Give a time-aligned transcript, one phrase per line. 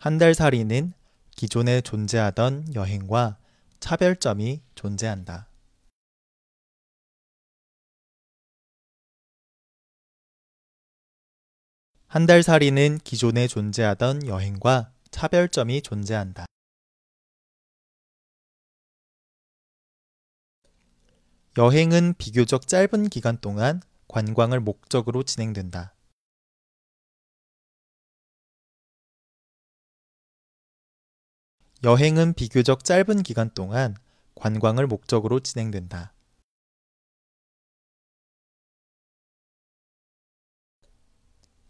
[0.00, 0.92] 한 달 살이는
[1.34, 3.36] 기존에 존재하던 여행과
[3.80, 5.48] 차별점이 존재한다.
[12.06, 16.46] 한 달 살이는 기존에 존재하던 여행과 차별점이 존재한다.
[21.56, 25.97] 여행은 비교적 짧은 기간 동안 관광을 목적으로 진행된다.
[31.84, 33.96] 여행은 비교적 짧은 기간 동안
[34.34, 36.12] 관광을 목적으로 진행된다.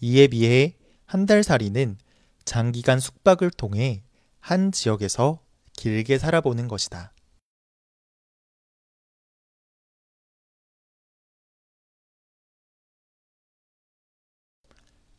[0.00, 1.98] 이에 비해 한 달 살이는
[2.44, 4.02] 장기간 숙박을 통해
[4.40, 5.42] 한 지역에서
[5.76, 7.12] 길게 살아보는 것이다.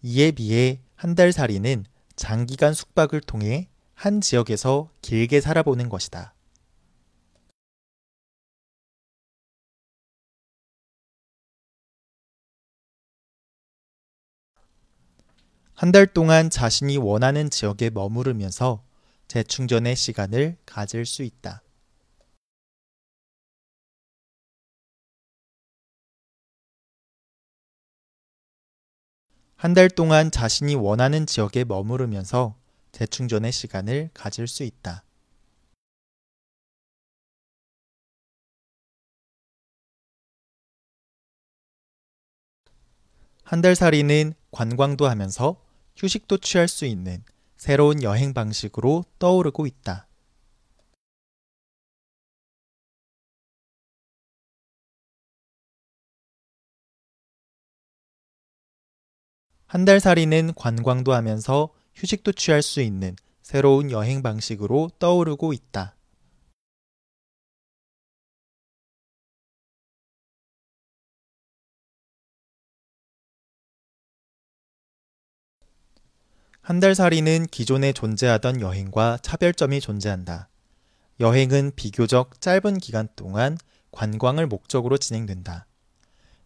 [0.03, 6.33] 이에 비해 한 달 살이는 장기간 숙박을 통해 한 지역에서 길게 살아보는 것이다.
[15.73, 18.83] 한 달 동안 자신이 원하는 지역에 머무르면서
[19.29, 21.61] 재충전의 시간을 가질 수 있다.
[29.57, 32.55] 한 달 동안 자신이 원하는 지역에 머무르면서
[32.95, 35.03] 재충전의 시간을 가질 수 있다.
[43.43, 45.55] 한 달 살이는 관광도 하면서
[45.95, 47.23] 휴식도 취할 수 있는
[47.55, 50.07] 새로운 여행 방식으로 떠오르고 있다.
[59.67, 65.95] 한 달 살이는 관광도 하면서 휴식도 취할 수 있는 새로운 여행 방식으로 떠오르고 있다.
[76.61, 80.49] 한 달 살이는 기존에 존재하던 여행과 차별점이 존재한다.
[81.19, 83.57] 여행은 비교적 짧은 기간 동안
[83.91, 85.67] 관광을 목적으로 진행된다.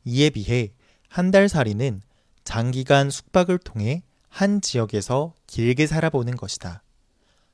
[0.06, 0.74] 이에 비해
[1.08, 2.02] 한 달 살이는
[2.44, 6.84] 장기간 숙박을 통해 한 지역에서 길게 살아보는 것이다.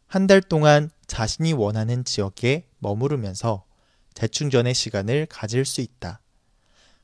[0.08, 3.66] 한 달 동안 자신이 원하는 지역에 머무르면서
[4.14, 6.22] 재충전의 시간을 가질 수 있다.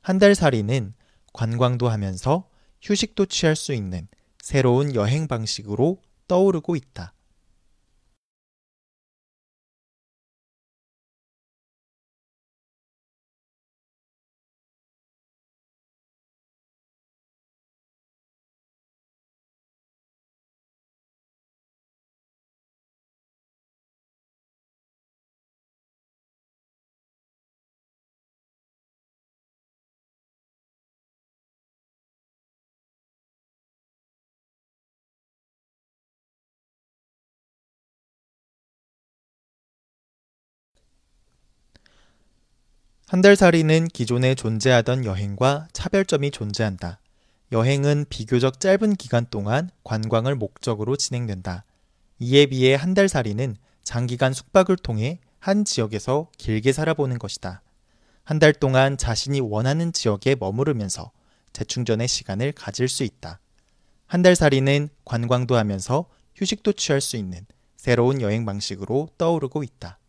[0.01, 0.93] 한 달 살이는
[1.33, 2.47] 관광도 하면서
[2.81, 4.07] 휴식도 취할 수 있는
[4.41, 7.13] 새로운 여행 방식으로 떠오르고 있다.
[43.11, 47.01] 한달 살이는 기존에 존재하던 여행과 차별점이 존재한다.
[47.51, 51.65] 여행은 비교적 짧은 기간 동안 관광을 목적으로 진행된다.
[52.19, 57.61] 이에 비해 한달 살이는 장기간 숙박을 통해 한 지역에서 길게 살아보는 것이다.
[58.23, 61.11] 한 달 동안 자신이 원하는 지역에 머무르면서
[61.51, 63.41] 재충전의 시간을 가질 수 있다.
[64.07, 66.05] 한 달 살이는 관광도 하면서
[66.35, 67.45] 휴식도 취할 수 있는
[67.75, 69.99] 새로운 여행 방식으로 떠오르고 있다.